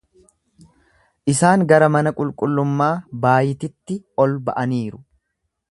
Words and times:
Isaan 1.33 1.65
gara 1.73 1.89
mana 1.97 2.13
qulqullummaa 2.21 2.91
Baayititti 3.27 4.01
ol 4.25 4.35
ba’aniiru. 4.49 5.03